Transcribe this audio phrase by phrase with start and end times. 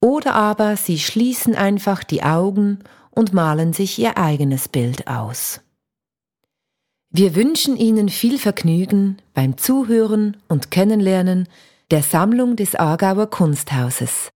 [0.00, 2.80] Oder aber Sie schließen einfach die Augen
[3.10, 5.60] und malen sich Ihr eigenes Bild aus.
[7.10, 11.48] Wir wünschen Ihnen viel Vergnügen beim Zuhören und Kennenlernen
[11.90, 14.28] der Sammlung des Aargauer Kunsthauses.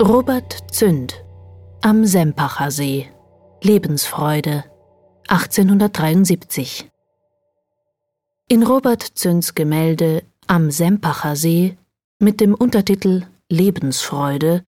[0.00, 1.24] Robert Zünd
[1.80, 3.08] am Sempacher See
[3.62, 4.64] Lebensfreude
[5.32, 6.90] 1873
[8.48, 11.78] In Robert Zünds Gemälde Am Sempacher See
[12.18, 14.62] mit dem Untertitel Lebensfreude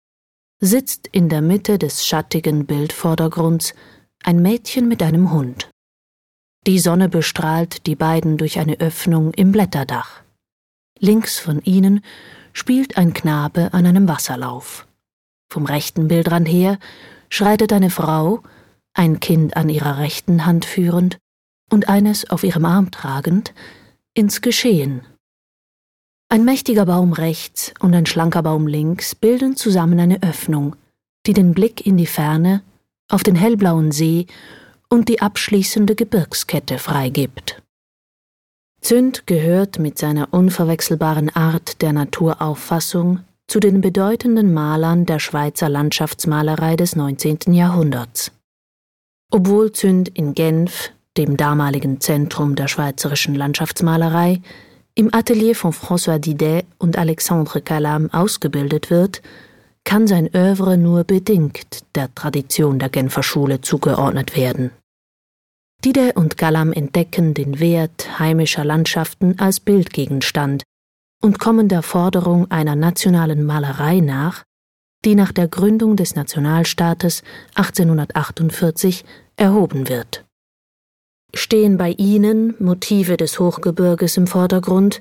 [0.61, 3.75] sitzt in der Mitte des schattigen Bildvordergrunds
[4.23, 5.69] ein Mädchen mit einem Hund.
[6.69, 10.23] Die Sonne bestrahlt die beiden durch eine Öffnung im Blätterdach.
[11.01, 12.05] Links von ihnen
[12.53, 14.87] spielt ein Knabe an einem Wasserlauf.
[15.53, 16.79] Vom rechten Bildrand her
[17.31, 18.45] schreitet eine Frau,
[18.95, 21.19] ein Kind an ihrer rechten Hand führend
[21.71, 23.55] und eines auf ihrem Arm tragend,
[24.15, 25.03] ins Geschehen.
[26.29, 30.77] Ein mächtiger Baum rechts und ein schlanker Baum links bilden zusammen eine Öffnung,
[31.27, 32.63] die den Blick in die Ferne,
[33.11, 34.27] auf den hellblauen See
[34.89, 37.63] und die abschließende Gebirgskette freigibt.
[38.81, 46.77] Zünd gehört mit seiner unverwechselbaren Art der Naturauffassung zu den bedeutenden Malern der Schweizer Landschaftsmalerei
[46.77, 47.53] des 19.
[47.53, 48.33] Jahrhunderts.
[49.35, 54.43] Obwohl Zünd in Genf, dem damaligen Zentrum der schweizerischen Landschaftsmalerei,
[54.95, 59.23] im Atelier von François Didet und Alexandre Calam ausgebildet wird,
[59.85, 64.71] kann sein Övre nur bedingt der Tradition der Genfer Schule zugeordnet werden.
[65.83, 70.63] Didet und Calam entdecken den Wert heimischer Landschaften als Bildgegenstand
[71.23, 74.45] und kommen der Forderung einer nationalen Malerei nach,
[75.05, 77.23] die nach der Gründung des Nationalstaates
[77.55, 79.05] 1848
[79.37, 80.25] erhoben wird.
[81.35, 85.01] Stehen bei ihnen Motive des Hochgebirges im Vordergrund,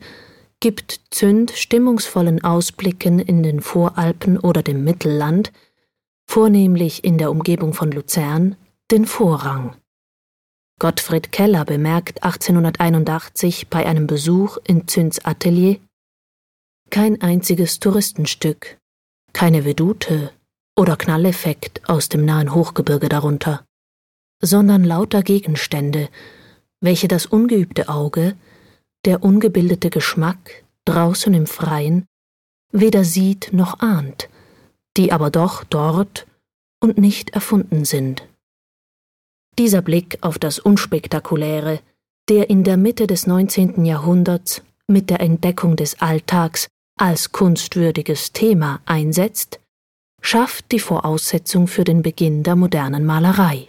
[0.59, 5.51] gibt Zünd stimmungsvollen Ausblicken in den Voralpen oder dem Mittelland,
[6.27, 8.55] vornehmlich in der Umgebung von Luzern,
[8.91, 9.75] den Vorrang.
[10.79, 15.77] Gottfried Keller bemerkt 1881 bei einem Besuch in Zünds Atelier
[16.89, 18.77] kein einziges Touristenstück,
[19.33, 20.31] keine Vedute
[20.75, 23.65] oder Knalleffekt aus dem nahen Hochgebirge darunter,
[24.41, 26.09] sondern lauter Gegenstände,
[26.79, 28.35] welche das ungeübte Auge,
[29.05, 32.05] der ungebildete Geschmack draußen im Freien
[32.71, 34.29] weder sieht noch ahnt,
[34.97, 36.27] die aber doch dort
[36.79, 38.27] und nicht erfunden sind.
[39.59, 41.81] Dieser Blick auf das Unspektakuläre,
[42.29, 43.85] der in der Mitte des 19.
[43.85, 49.59] Jahrhunderts mit der Entdeckung des Alltags als kunstwürdiges Thema einsetzt,
[50.21, 53.67] schafft die Voraussetzung für den Beginn der modernen Malerei.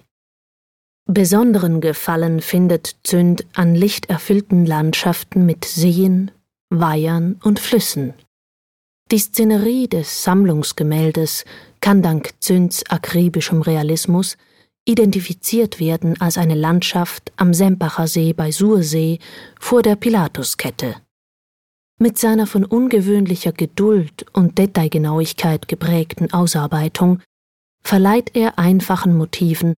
[1.06, 6.30] Besonderen Gefallen findet Zünd an lichterfüllten Landschaften mit Seen,
[6.70, 8.14] Weihern und Flüssen.
[9.10, 11.44] Die Szenerie des Sammlungsgemäldes
[11.80, 14.36] kann dank Zünds akribischem Realismus
[14.84, 19.18] identifiziert werden als eine Landschaft am Sempacher See bei Sursee
[19.60, 20.96] vor der Pilatuskette.
[22.02, 27.20] Mit seiner von ungewöhnlicher Geduld und Detailgenauigkeit geprägten Ausarbeitung
[27.84, 29.74] verleiht er einfachen Motiven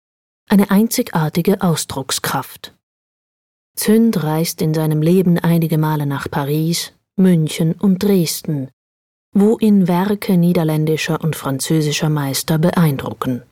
[0.49, 2.73] eine einzigartige Ausdruckskraft.
[3.75, 8.69] Zünd reist in seinem Leben einige Male nach Paris, München und Dresden,
[9.33, 13.43] wo ihn Werke niederländischer und französischer Meister beeindrucken.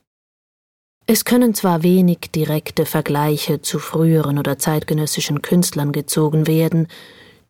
[1.06, 6.88] Es können zwar wenig direkte Vergleiche zu früheren oder zeitgenössischen Künstlern gezogen werden,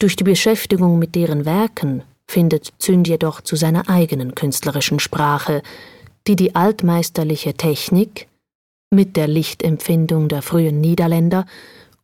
[0.03, 5.63] durch die Beschäftigung mit deren Werken findet Zünd jedoch zu seiner eigenen künstlerischen Sprache,
[6.27, 8.27] die die altmeisterliche Technik
[8.91, 11.47] mit der Lichtempfindung der frühen Niederländer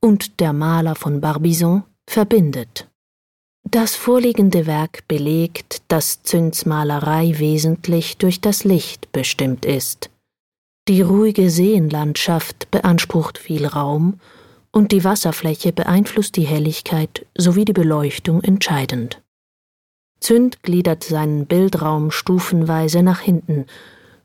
[0.00, 2.88] und der Maler von Barbizon verbindet.
[3.70, 10.08] Das vorliegende Werk belegt, dass Zünds Malerei wesentlich durch das Licht bestimmt ist.
[10.88, 14.20] Die ruhige Seenlandschaft beansprucht viel Raum
[14.72, 19.22] und die Wasserfläche beeinflusst die Helligkeit sowie die Beleuchtung entscheidend.
[20.20, 23.66] Zünd gliedert seinen Bildraum stufenweise nach hinten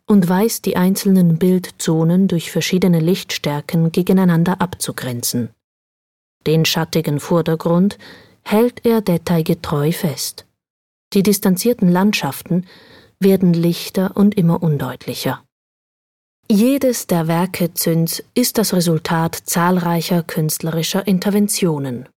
[0.06, 5.50] und weiß die einzelnen Bildzonen durch verschiedene Lichtstärken gegeneinander abzugrenzen.
[6.46, 7.98] Den schattigen Vordergrund
[8.44, 10.46] hält er detailgetreu fest.
[11.14, 12.66] Die distanzierten Landschaften
[13.20, 15.44] werden lichter und immer undeutlicher.
[16.52, 22.10] Jedes der Werke Zünds ist das Resultat zahlreicher künstlerischer Interventionen.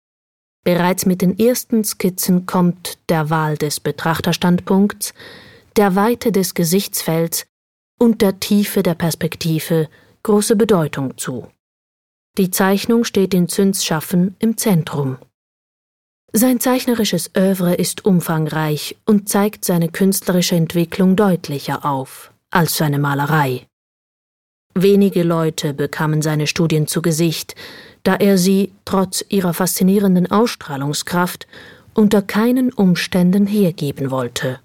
[0.63, 5.13] Bereits mit den ersten Skizzen kommt der Wahl des Betrachterstandpunkts,
[5.75, 7.45] der Weite des Gesichtsfelds
[7.99, 9.89] und der Tiefe der Perspektive
[10.23, 11.47] große Bedeutung zu.
[12.37, 15.17] Die Zeichnung steht in Zünds Schaffen im Zentrum.
[16.33, 23.67] Sein zeichnerisches Övre ist umfangreich und zeigt seine künstlerische Entwicklung deutlicher auf als seine Malerei.
[24.77, 27.55] Wenige Leute bekamen seine Studien zu Gesicht,
[28.03, 31.47] da er sie, trotz ihrer faszinierenden Ausstrahlungskraft,
[31.93, 34.59] unter keinen Umständen hergeben wollte.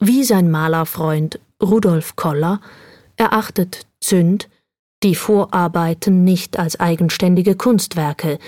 [0.00, 2.60] Wie sein Malerfreund Rudolf Koller
[3.16, 4.48] erachtet Zünd
[5.04, 8.38] die Vorarbeiten nicht als eigenständige Kunstwerke,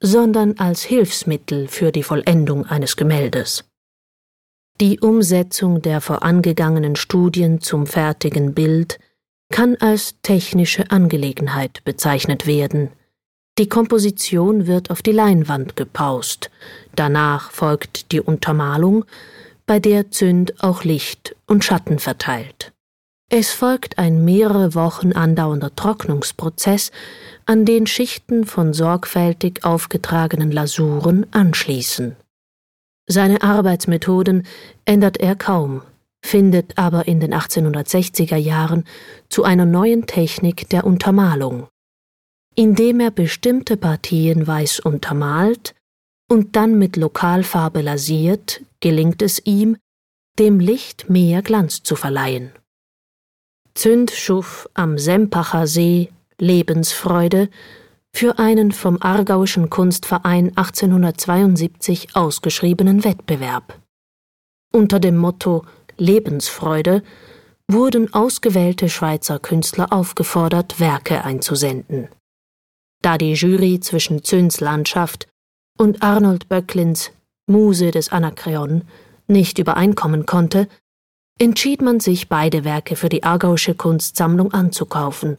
[0.00, 3.64] sondern als Hilfsmittel für die Vollendung eines Gemäldes.
[4.80, 8.98] Die Umsetzung der vorangegangenen Studien zum fertigen Bild
[9.50, 12.90] kann als technische Angelegenheit bezeichnet werden.
[13.58, 16.50] Die Komposition wird auf die Leinwand gepaust,
[16.94, 19.04] danach folgt die Untermalung,
[19.66, 22.72] bei der Zünd auch Licht und Schatten verteilt.
[23.28, 26.90] Es folgt ein mehrere Wochen andauernder Trocknungsprozess,
[27.46, 32.16] an den Schichten von sorgfältig aufgetragenen Lasuren anschließen.
[33.06, 34.46] Seine Arbeitsmethoden
[34.84, 35.82] ändert er kaum,
[36.22, 38.84] findet aber in den 1860er Jahren
[39.28, 41.68] zu einer neuen Technik der Untermalung,
[42.54, 45.74] indem er bestimmte Partien weiß untermalt
[46.28, 49.76] und dann mit Lokalfarbe lasiert, gelingt es ihm,
[50.38, 52.52] dem Licht mehr Glanz zu verleihen.
[53.74, 57.48] Zünd schuf am Sempacher See Lebensfreude
[58.12, 63.78] für einen vom Aargauischen Kunstverein 1872 ausgeschriebenen Wettbewerb.
[64.72, 65.64] Unter dem Motto
[66.00, 67.02] Lebensfreude
[67.70, 72.08] wurden ausgewählte Schweizer Künstler aufgefordert, Werke einzusenden.
[73.02, 75.28] Da die Jury zwischen Zünds Landschaft
[75.78, 77.12] und Arnold Böcklins
[77.46, 78.82] Muse des Anakreon
[79.26, 80.68] nicht übereinkommen konnte,
[81.38, 85.38] entschied man sich, beide Werke für die Aargauische Kunstsammlung anzukaufen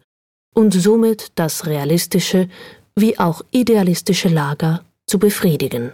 [0.55, 2.49] und somit das realistische
[2.95, 5.91] wie auch idealistische Lager zu befriedigen